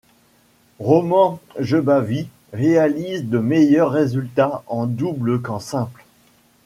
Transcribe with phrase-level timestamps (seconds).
[0.79, 6.03] Roman Jebavý réalise de meilleurs résultats en double qu'en simple.